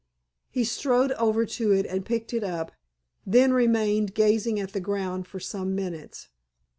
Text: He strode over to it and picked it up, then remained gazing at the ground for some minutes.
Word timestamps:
He 0.49 0.63
strode 0.63 1.11
over 1.11 1.45
to 1.45 1.71
it 1.73 1.85
and 1.85 2.03
picked 2.03 2.33
it 2.33 2.43
up, 2.43 2.71
then 3.23 3.53
remained 3.53 4.15
gazing 4.15 4.59
at 4.59 4.73
the 4.73 4.79
ground 4.81 5.27
for 5.27 5.39
some 5.39 5.75
minutes. 5.75 6.29